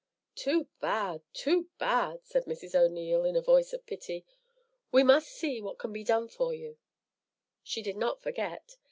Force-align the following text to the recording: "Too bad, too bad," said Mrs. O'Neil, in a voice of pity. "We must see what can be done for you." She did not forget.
"Too 0.33 0.67
bad, 0.79 1.21
too 1.31 1.69
bad," 1.77 2.25
said 2.25 2.45
Mrs. 2.45 2.73
O'Neil, 2.73 3.23
in 3.23 3.35
a 3.35 3.41
voice 3.43 3.71
of 3.71 3.85
pity. 3.85 4.25
"We 4.91 5.03
must 5.03 5.29
see 5.29 5.61
what 5.61 5.77
can 5.77 5.93
be 5.93 6.03
done 6.03 6.27
for 6.27 6.55
you." 6.55 6.79
She 7.61 7.83
did 7.83 7.97
not 7.97 8.19
forget. 8.19 8.77